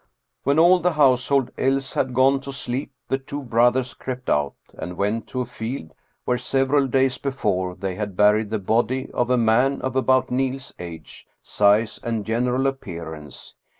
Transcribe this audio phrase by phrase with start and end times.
[0.41, 4.97] When all the household else had gone to sleep the two brothers crept out, and
[4.97, 5.93] went to a field
[6.25, 10.73] where several days before they had buried the body of a man of about Niel's
[10.79, 13.53] age, size, and general appearance.